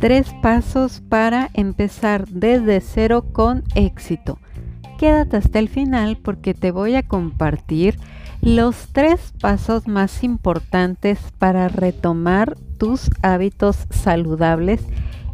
Tres 0.00 0.34
pasos 0.42 1.00
para 1.08 1.50
empezar 1.54 2.28
desde 2.28 2.80
cero 2.80 3.24
con 3.32 3.64
éxito. 3.74 4.38
Quédate 4.98 5.38
hasta 5.38 5.58
el 5.58 5.68
final 5.68 6.18
porque 6.18 6.52
te 6.52 6.70
voy 6.70 6.94
a 6.94 7.02
compartir 7.02 7.98
los 8.42 8.88
tres 8.92 9.32
pasos 9.40 9.88
más 9.88 10.22
importantes 10.22 11.18
para 11.38 11.68
retomar 11.68 12.56
tus 12.76 13.10
hábitos 13.22 13.86
saludables 13.88 14.82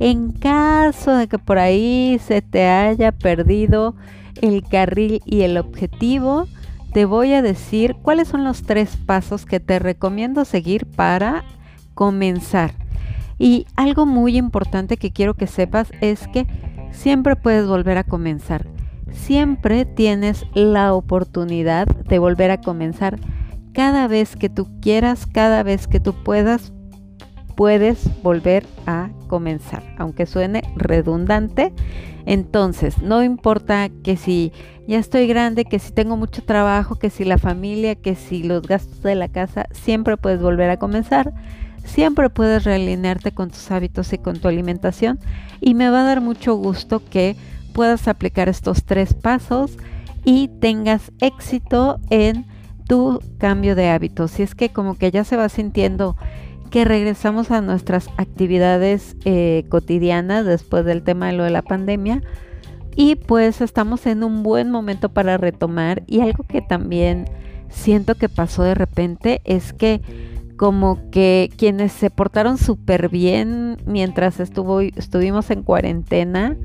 en 0.01 0.33
caso 0.33 1.15
de 1.15 1.29
que 1.29 1.39
por 1.39 1.59
ahí 1.59 2.19
se 2.25 2.41
te 2.41 2.67
haya 2.67 3.13
perdido 3.13 3.95
el 4.41 4.63
carril 4.63 5.21
y 5.27 5.43
el 5.43 5.59
objetivo, 5.59 6.47
te 6.93 7.05
voy 7.05 7.33
a 7.33 7.43
decir 7.43 7.97
cuáles 8.03 8.29
son 8.29 8.45
los 8.45 8.63
tres 8.63 8.97
pasos 8.97 9.47
que 9.47 9.61
te 9.61 9.79
recomiendo 9.79 10.45
seguir 10.45 10.87
para 10.87 11.45
comenzar. 11.95 12.75
Y 13.39 13.67
algo 13.77 14.07
muy 14.07 14.37
importante 14.37 14.97
que 14.97 15.13
quiero 15.13 15.35
que 15.35 15.47
sepas 15.47 15.91
es 16.01 16.29
que 16.29 16.47
siempre 16.91 17.37
puedes 17.37 17.67
volver 17.67 17.97
a 17.99 18.05
comenzar. 18.05 18.67
Siempre 19.13 19.85
tienes 19.85 20.45
la 20.55 20.93
oportunidad 20.93 21.87
de 21.87 22.19
volver 22.19 22.51
a 22.51 22.61
comenzar. 22.61 23.19
Cada 23.73 24.09
vez 24.09 24.37
que 24.37 24.49
tú 24.49 24.69
quieras, 24.81 25.27
cada 25.27 25.63
vez 25.63 25.87
que 25.87 26.01
tú 26.01 26.13
puedas, 26.13 26.73
puedes 27.61 28.09
volver 28.23 28.65
a 28.87 29.11
comenzar. 29.27 29.83
Aunque 29.99 30.25
suene 30.25 30.63
redundante, 30.77 31.75
entonces 32.25 33.03
no 33.03 33.23
importa 33.23 33.91
que 34.03 34.17
si 34.17 34.51
ya 34.89 34.99
estoy 34.99 35.27
grande, 35.27 35.67
que 35.67 35.79
si 35.79 35.93
tengo 35.93 36.17
mucho 36.17 36.43
trabajo, 36.43 36.95
que 36.95 37.11
si 37.11 37.27
la 37.27 37.37
familia, 37.37 37.97
que 37.97 38.15
si 38.15 38.43
los 38.43 38.63
gastos 38.63 39.03
de 39.03 39.15
la 39.15 39.29
casa, 39.29 39.67
siempre 39.73 40.17
puedes 40.17 40.41
volver 40.41 40.71
a 40.71 40.79
comenzar 40.79 41.35
siempre 41.85 42.31
puedes 42.31 42.65
realinearte 42.65 43.33
con 43.33 43.51
tus 43.51 43.71
hábitos 43.71 44.11
y 44.15 44.19
con 44.19 44.39
tu 44.39 44.49
alimentación 44.49 45.19
y 45.61 45.75
me 45.75 45.91
va 45.91 46.01
a 46.01 46.05
dar 46.05 46.23
mucho 46.23 46.55
gusto 46.55 47.03
que 47.11 47.37
puedas 47.75 48.09
aplicar 48.09 48.49
estos 48.49 48.85
tres 48.85 49.13
pasos 49.13 49.77
y 50.25 50.49
tengas 50.49 51.13
éxito 51.21 52.01
en 52.09 52.47
tu 52.87 53.21
cambio 53.39 53.75
de 53.75 53.91
hábitos. 53.91 54.31
Si 54.31 54.43
es 54.43 54.55
que 54.55 54.71
como 54.71 54.97
que 54.97 55.11
ya 55.11 55.25
se 55.25 55.37
va 55.37 55.49
sintiendo 55.51 56.17
que 56.71 56.85
regresamos 56.85 57.51
a 57.51 57.61
nuestras 57.61 58.09
actividades 58.17 59.17
eh, 59.25 59.65
cotidianas 59.69 60.47
después 60.47 60.85
del 60.85 61.03
tema 61.03 61.27
de 61.27 61.33
lo 61.35 61.45
de 61.45 61.51
la 61.51 61.63
pandemia. 61.63 62.23
Y 62.97 63.17
pues 63.17 63.61
estamos 63.61 64.07
en 64.07 64.25
un 64.25 64.43
buen 64.43 64.71
momento 64.71 65.09
para 65.09 65.37
retomar. 65.37 66.03
Y 66.07 66.21
algo 66.21 66.45
que 66.45 66.63
también 66.63 67.27
siento 67.69 68.15
que 68.15 68.29
pasó 68.29 68.63
de 68.63 68.75
repente 68.75 69.41
es 69.45 69.73
que 69.73 70.01
como 70.57 71.11
que 71.11 71.51
quienes 71.57 71.93
se 71.93 72.11
portaron 72.11 72.59
súper 72.59 73.09
bien 73.09 73.79
mientras 73.87 74.41
estuvo, 74.41 74.81
estuvimos 74.81 75.51
en 75.51 75.63
cuarentena, 75.63 76.57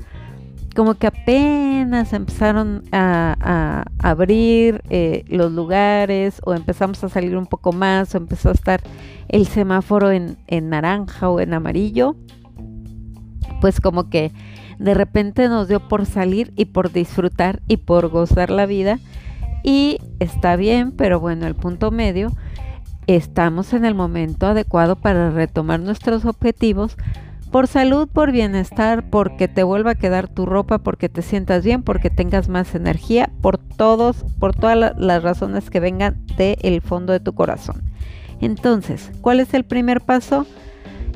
como 0.76 0.94
que 0.94 1.06
apenas 1.06 2.12
empezaron 2.12 2.84
a, 2.92 3.84
abrir 3.98 4.82
eh, 4.90 5.24
los 5.28 5.50
lugares 5.50 6.40
o 6.44 6.54
empezamos 6.54 7.02
a 7.02 7.08
salir 7.08 7.36
un 7.36 7.46
poco 7.46 7.72
más 7.72 8.14
o 8.14 8.18
empezó 8.18 8.50
a 8.50 8.52
estar 8.52 8.82
el 9.28 9.46
semáforo 9.46 10.12
en, 10.12 10.36
en 10.46 10.68
naranja 10.68 11.28
o 11.30 11.40
en 11.40 11.54
amarillo, 11.54 12.14
pues 13.60 13.80
como 13.80 14.10
que 14.10 14.30
de 14.78 14.94
repente 14.94 15.48
nos 15.48 15.66
dio 15.66 15.80
por 15.80 16.04
salir 16.04 16.52
y 16.56 16.66
por 16.66 16.92
disfrutar 16.92 17.62
y 17.66 17.78
por 17.78 18.08
gozar 18.08 18.50
la 18.50 18.66
vida. 18.66 18.98
Y 19.64 19.98
está 20.20 20.56
bien, 20.56 20.92
pero 20.92 21.18
bueno, 21.18 21.46
el 21.46 21.54
punto 21.54 21.90
medio 21.90 22.30
estamos 23.06 23.72
en 23.72 23.84
el 23.84 23.94
momento 23.94 24.46
adecuado 24.46 24.96
para 24.96 25.30
retomar 25.30 25.80
nuestros 25.80 26.24
objetivos 26.24 26.96
por 27.50 27.68
salud, 27.68 28.08
por 28.08 28.32
bienestar, 28.32 29.08
porque 29.08 29.48
te 29.48 29.62
vuelva 29.62 29.92
a 29.92 29.94
quedar 29.94 30.28
tu 30.28 30.46
ropa, 30.46 30.78
porque 30.78 31.08
te 31.08 31.22
sientas 31.22 31.64
bien, 31.64 31.82
porque 31.82 32.10
tengas 32.10 32.48
más 32.48 32.74
energía, 32.74 33.30
por 33.40 33.58
todos, 33.58 34.24
por 34.38 34.54
todas 34.54 34.94
las 34.98 35.22
razones 35.22 35.70
que 35.70 35.80
vengan 35.80 36.26
del 36.36 36.80
fondo 36.82 37.12
de 37.12 37.20
tu 37.20 37.34
corazón. 37.34 37.82
Entonces, 38.40 39.10
¿cuál 39.20 39.40
es 39.40 39.54
el 39.54 39.64
primer 39.64 40.00
paso? 40.00 40.46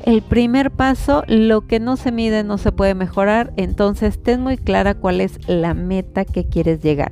El 0.03 0.23
primer 0.23 0.71
paso, 0.71 1.23
lo 1.27 1.67
que 1.67 1.79
no 1.79 1.95
se 1.95 2.11
mide 2.11 2.43
no 2.43 2.57
se 2.57 2.71
puede 2.71 2.95
mejorar, 2.95 3.53
entonces 3.55 4.21
ten 4.21 4.41
muy 4.41 4.57
clara 4.57 4.95
cuál 4.95 5.21
es 5.21 5.47
la 5.47 5.75
meta 5.75 6.25
que 6.25 6.45
quieres 6.47 6.81
llegar. 6.81 7.11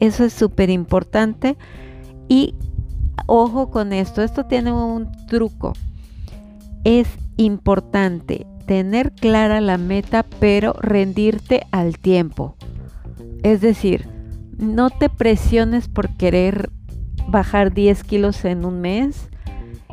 Eso 0.00 0.24
es 0.24 0.32
súper 0.32 0.70
importante 0.70 1.56
y 2.28 2.56
ojo 3.26 3.70
con 3.70 3.92
esto, 3.92 4.22
esto 4.22 4.46
tiene 4.46 4.72
un 4.72 5.12
truco. 5.28 5.74
Es 6.82 7.06
importante 7.36 8.46
tener 8.66 9.12
clara 9.12 9.60
la 9.60 9.78
meta, 9.78 10.24
pero 10.40 10.74
rendirte 10.74 11.66
al 11.70 11.98
tiempo. 11.98 12.56
Es 13.42 13.60
decir, 13.60 14.08
no 14.58 14.90
te 14.90 15.08
presiones 15.08 15.88
por 15.88 16.16
querer 16.16 16.70
bajar 17.28 17.72
10 17.72 18.04
kilos 18.04 18.44
en 18.44 18.64
un 18.64 18.80
mes. 18.80 19.28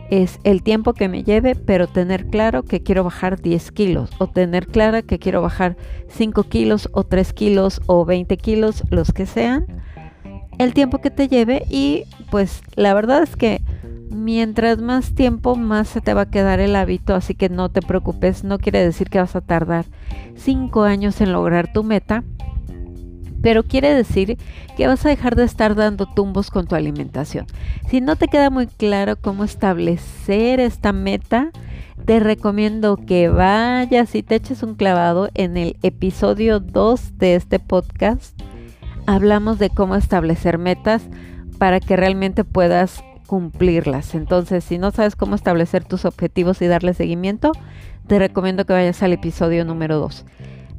Es 0.09 0.39
el 0.43 0.61
tiempo 0.61 0.93
que 0.93 1.07
me 1.07 1.23
lleve, 1.23 1.55
pero 1.55 1.87
tener 1.87 2.27
claro 2.27 2.63
que 2.63 2.83
quiero 2.83 3.03
bajar 3.03 3.41
10 3.41 3.71
kilos 3.71 4.09
o 4.17 4.27
tener 4.27 4.67
clara 4.67 5.01
que 5.01 5.19
quiero 5.19 5.41
bajar 5.41 5.77
5 6.09 6.43
kilos 6.43 6.89
o 6.91 7.05
3 7.05 7.33
kilos 7.33 7.81
o 7.85 8.03
20 8.05 8.35
kilos, 8.37 8.83
los 8.89 9.11
que 9.13 9.25
sean 9.25 9.65
el 10.61 10.73
tiempo 10.73 10.99
que 10.99 11.09
te 11.09 11.27
lleve 11.27 11.65
y 11.69 12.03
pues 12.29 12.61
la 12.75 12.93
verdad 12.93 13.23
es 13.23 13.35
que 13.35 13.61
mientras 14.11 14.79
más 14.79 15.13
tiempo 15.13 15.55
más 15.55 15.87
se 15.87 16.01
te 16.01 16.13
va 16.13 16.21
a 16.21 16.29
quedar 16.29 16.59
el 16.59 16.75
hábito, 16.75 17.15
así 17.15 17.35
que 17.35 17.49
no 17.49 17.69
te 17.69 17.81
preocupes, 17.81 18.43
no 18.43 18.59
quiere 18.59 18.83
decir 18.83 19.09
que 19.09 19.19
vas 19.19 19.35
a 19.35 19.41
tardar 19.41 19.85
cinco 20.35 20.83
años 20.83 21.21
en 21.21 21.31
lograr 21.31 21.71
tu 21.73 21.83
meta, 21.83 22.23
pero 23.41 23.63
quiere 23.63 23.93
decir 23.93 24.37
que 24.77 24.87
vas 24.87 25.05
a 25.05 25.09
dejar 25.09 25.35
de 25.35 25.45
estar 25.45 25.75
dando 25.75 26.05
tumbos 26.05 26.51
con 26.51 26.67
tu 26.67 26.75
alimentación. 26.75 27.47
Si 27.89 28.01
no 28.01 28.15
te 28.15 28.27
queda 28.27 28.49
muy 28.49 28.67
claro 28.67 29.15
cómo 29.15 29.43
establecer 29.43 30.59
esta 30.59 30.93
meta, 30.93 31.49
te 32.05 32.19
recomiendo 32.19 32.97
que 32.97 33.29
vayas 33.29 34.13
y 34.15 34.23
te 34.23 34.35
eches 34.35 34.61
un 34.63 34.75
clavado 34.75 35.29
en 35.33 35.57
el 35.57 35.77
episodio 35.81 36.59
2 36.59 37.17
de 37.17 37.35
este 37.35 37.59
podcast 37.59 38.39
hablamos 39.05 39.59
de 39.59 39.69
cómo 39.69 39.95
establecer 39.95 40.57
metas 40.57 41.03
para 41.57 41.79
que 41.79 41.95
realmente 41.95 42.43
puedas 42.43 43.03
cumplirlas. 43.31 44.13
Entonces, 44.13 44.61
si 44.61 44.77
no 44.77 44.91
sabes 44.91 45.15
cómo 45.15 45.35
establecer 45.35 45.85
tus 45.85 46.03
objetivos 46.03 46.61
y 46.61 46.67
darle 46.67 46.93
seguimiento, 46.93 47.53
te 48.05 48.19
recomiendo 48.19 48.65
que 48.65 48.73
vayas 48.73 49.01
al 49.03 49.13
episodio 49.13 49.63
número 49.63 49.99
2. 49.99 50.25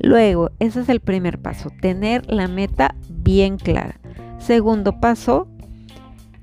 Luego, 0.00 0.50
ese 0.58 0.80
es 0.80 0.90
el 0.90 1.00
primer 1.00 1.38
paso, 1.38 1.70
tener 1.80 2.30
la 2.30 2.48
meta 2.48 2.94
bien 3.08 3.56
clara. 3.56 3.98
Segundo 4.38 5.00
paso, 5.00 5.48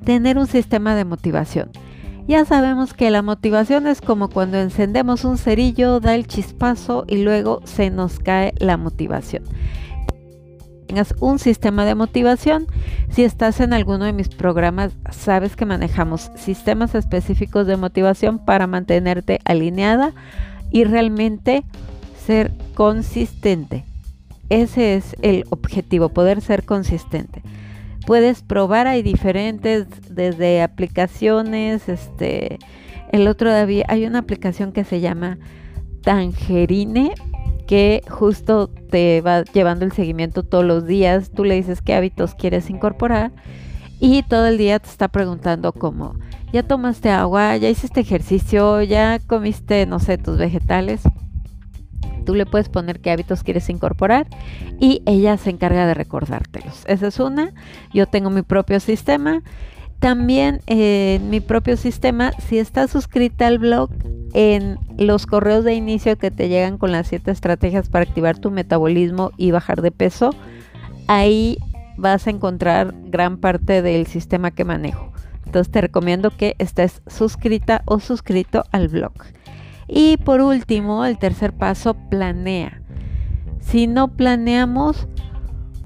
tener 0.04 0.40
un 0.40 0.48
sistema 0.48 0.96
de 0.96 1.06
motivación. 1.06 1.70
Ya 2.28 2.44
sabemos 2.44 2.96
que 2.96 3.12
la 3.12 3.22
motivación 3.22 3.86
es 3.86 4.02
como 4.02 4.30
cuando 4.30 4.58
encendemos 4.58 5.26
un 5.26 5.38
cerillo, 5.38 6.00
da 6.00 6.16
el 6.16 6.26
chispazo 6.26 7.06
y 7.08 7.22
luego 7.22 7.62
se 7.66 7.92
nos 7.92 8.18
cae 8.18 8.56
la 8.58 8.78
motivación 8.78 9.44
tengas 10.90 11.14
un 11.20 11.38
sistema 11.38 11.86
de 11.86 11.94
motivación. 11.94 12.66
Si 13.12 13.24
estás 13.24 13.60
en 13.60 13.74
alguno 13.74 14.06
de 14.06 14.14
mis 14.14 14.30
programas, 14.30 14.94
sabes 15.12 15.56
que 15.56 15.66
manejamos 15.66 16.32
sistemas 16.36 16.94
específicos 16.96 17.66
de 17.68 17.76
motivación 17.76 18.40
para 18.40 18.68
mantenerte 18.68 19.40
alineada 19.46 20.14
y 20.72 20.84
realmente 20.84 21.64
ser 22.26 22.52
consistente. 22.76 23.84
Ese 24.50 24.96
es 24.96 25.16
el 25.22 25.46
objetivo, 25.50 26.10
poder 26.10 26.42
ser 26.42 26.66
consistente. 26.66 27.42
Puedes 28.06 28.42
probar, 28.42 28.88
hay 28.88 29.02
diferentes, 29.02 29.88
desde 30.10 30.62
aplicaciones, 30.62 31.90
este, 31.90 32.60
el 33.12 33.28
otro 33.28 33.66
día 33.66 33.86
hay 33.88 34.06
una 34.06 34.20
aplicación 34.20 34.72
que 34.72 34.84
se 34.84 35.00
llama 35.00 35.40
Tangerine 36.04 37.14
que 37.70 38.02
justo 38.10 38.68
te 38.68 39.22
va 39.22 39.44
llevando 39.44 39.86
el 39.86 39.92
seguimiento 39.92 40.42
todos 40.42 40.66
los 40.66 40.88
días. 40.88 41.30
Tú 41.30 41.44
le 41.44 41.54
dices 41.54 41.84
qué 41.84 41.94
hábitos 41.94 42.34
quieres 42.34 42.72
incorporar 42.72 43.32
y 44.00 44.24
todo 44.24 44.48
el 44.48 44.58
día 44.58 44.80
te 44.80 44.90
está 44.90 45.08
preguntando 45.08 45.72
como, 45.72 46.16
¿ya 46.52 46.64
tomaste 46.64 47.12
agua? 47.12 47.56
¿Ya 47.58 47.70
hiciste 47.70 48.00
ejercicio? 48.00 48.82
¿Ya 48.82 49.20
comiste, 49.20 49.86
no 49.86 50.00
sé, 50.00 50.18
tus 50.18 50.40
vegetales? 50.40 51.04
Tú 52.26 52.34
le 52.34 52.48
puedes 52.48 52.70
poner 52.70 53.02
qué 53.02 53.12
hábitos 53.12 53.44
quieres 53.44 53.70
incorporar 53.70 54.26
y 54.80 55.04
ella 55.06 55.38
se 55.38 55.52
encarga 55.52 55.86
de 55.86 55.94
recordártelos. 55.94 56.86
Esa 56.88 57.06
es 57.06 57.20
una. 57.20 57.54
Yo 57.94 58.08
tengo 58.08 58.32
mi 58.32 58.42
propio 58.42 58.80
sistema. 58.80 59.44
También 60.00 60.62
eh, 60.68 61.20
en 61.20 61.30
mi 61.30 61.42
propio 61.42 61.76
sistema, 61.76 62.32
si 62.48 62.58
estás 62.58 62.92
suscrita 62.92 63.48
al 63.48 63.60
blog, 63.60 63.90
en 64.34 64.78
los 64.98 65.26
correos 65.26 65.64
de 65.64 65.74
inicio 65.74 66.18
que 66.18 66.32
te 66.32 66.50
llegan 66.50 66.78
con 66.78 66.92
las 66.92 67.08
siete 67.08 67.32
estrategias 67.32 67.90
para 67.90 68.04
activar 68.04 68.38
tu 68.38 68.52
metabolismo 68.52 69.32
y 69.38 69.52
bajar 69.52 69.82
de 69.82 69.92
peso, 69.92 70.32
ahí 71.08 71.58
vas 71.98 72.28
a 72.28 72.30
encontrar 72.30 72.94
gran 73.06 73.38
parte 73.38 73.82
del 73.82 74.08
sistema 74.08 74.52
que 74.52 74.66
manejo. 74.66 75.12
Entonces 75.46 75.72
te 75.72 75.82
recomiendo 75.82 76.30
que 76.30 76.56
estés 76.60 77.02
suscrita 77.08 77.82
o 77.86 78.00
suscrito 78.00 78.64
al 78.72 78.88
blog. 78.88 79.14
Y 79.88 80.18
por 80.18 80.42
último, 80.42 81.06
el 81.06 81.18
tercer 81.18 81.52
paso, 81.52 81.96
planea. 82.10 82.82
Si 83.60 83.88
no 83.88 84.10
planeamos, 84.10 85.08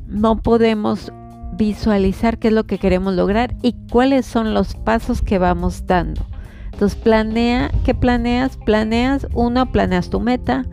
no 0.05 0.41
podemos 0.41 1.13
visualizar 1.55 2.37
qué 2.37 2.49
es 2.49 2.53
lo 2.53 2.65
que 2.65 2.77
queremos 2.77 3.13
lograr 3.13 3.55
y 3.61 3.75
cuáles 3.91 4.25
son 4.25 4.53
los 4.53 4.75
pasos 4.75 5.21
que 5.21 5.37
vamos 5.37 5.85
dando. 5.85 6.25
Entonces 6.71 6.99
planea, 6.99 7.71
¿qué 7.85 7.93
planeas? 7.93 8.57
Planeas, 8.57 9.27
uno, 9.33 9.71
planeas 9.71 10.09
tu 10.09 10.19
meta, 10.19 10.65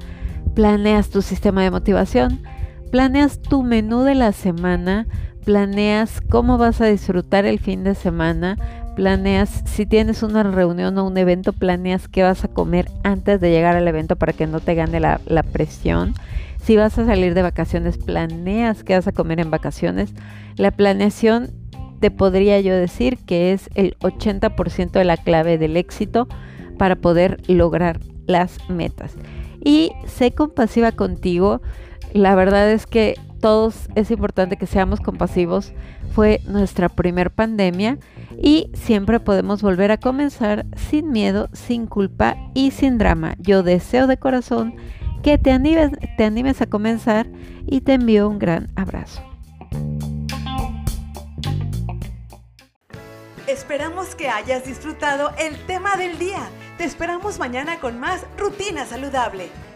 planeas 0.55 1.11
tu 1.11 1.23
sistema 1.23 1.63
de 1.63 1.71
motivación, 1.71 2.41
planeas 2.91 3.41
tu 3.41 3.63
menú 3.63 4.03
de 4.03 4.15
la 4.15 4.33
semana, 4.33 5.07
planeas 5.45 6.21
cómo 6.21 6.59
vas 6.59 6.81
a 6.81 6.87
disfrutar 6.87 7.45
el 7.45 7.59
fin 7.59 7.85
de 7.85 7.95
semana, 7.95 8.57
planeas 8.97 9.63
si 9.65 9.87
tienes 9.87 10.23
una 10.23 10.43
reunión 10.43 10.97
o 10.99 11.07
un 11.07 11.17
evento, 11.17 11.53
planeas 11.53 12.09
qué 12.09 12.23
vas 12.23 12.45
a 12.45 12.49
comer 12.49 12.91
antes 13.03 13.41
de 13.41 13.51
llegar 13.51 13.77
al 13.77 13.89
evento 13.89 14.17
para 14.17 14.33
que 14.33 14.47
no 14.47 14.61
te 14.61 14.75
gane 14.75 15.01
la, 15.01 15.21
la 15.27 15.43
presión. 15.43 16.15
Si 16.63 16.77
vas 16.77 16.99
a 16.99 17.07
salir 17.07 17.35
de 17.35 17.43
vacaciones, 17.43 17.99
planeas 17.99 18.85
qué 18.85 18.95
vas 18.95 19.07
a 19.07 19.13
comer 19.13 19.41
en 19.41 19.51
vacaciones. 19.51 20.13
La 20.57 20.71
planeación 20.71 21.51
te 22.01 22.11
podría 22.11 22.61
yo 22.61 22.75
decir 22.75 23.19
que 23.19 23.53
es 23.53 23.71
el 23.75 23.97
80% 24.01 24.91
de 24.93 25.05
la 25.05 25.17
clave 25.17 25.59
del 25.59 25.77
éxito 25.77 26.29
para 26.79 26.97
poder 26.97 27.41
lograr 27.47 28.01
las 28.27 28.59
metas. 28.69 29.15
Y 29.63 29.93
sé 30.07 30.33
compasiva 30.33 30.93
contigo. 30.93 31.61
La 32.15 32.35
verdad 32.35 32.71
es 32.71 32.87
que 32.87 33.17
todos 33.41 33.89
es 33.95 34.11
importante 34.11 34.57
que 34.57 34.67
seamos 34.67 35.01
compasivos. 35.01 35.73
Fue 36.15 36.41
nuestra 36.47 36.89
primer 36.89 37.31
pandemia 37.31 37.99
y 38.39 38.71
siempre 38.75 39.21
podemos 39.21 39.63
volver 39.63 39.91
a 39.91 39.99
comenzar 39.99 40.67
sin 40.77 41.11
miedo, 41.11 41.49
sin 41.53 41.87
culpa 41.87 42.37
y 42.55 42.71
sin 42.71 42.99
drama. 42.99 43.35
Yo 43.39 43.63
deseo 43.63 44.07
de 44.07 44.19
corazón 44.19 44.75
que 45.23 45.39
te 45.39 45.53
animes, 45.53 45.91
te 46.17 46.25
animes 46.25 46.61
a 46.61 46.67
comenzar 46.67 47.27
y 47.67 47.81
te 47.83 47.95
envío 47.95 48.29
un 48.29 48.39
gran 48.39 48.69
abrazo. 48.77 49.23
Esperamos 53.47 54.15
que 54.15 54.29
hayas 54.29 54.65
disfrutado 54.65 55.33
el 55.39 55.59
tema 55.67 55.97
del 55.97 56.19
día. 56.19 56.49
Te 56.79 56.85
esperamos 56.85 57.39
mañana 57.39 57.81
con 57.81 57.99
más 57.99 58.25
Rutina 58.39 58.87
Saludable. 58.87 59.49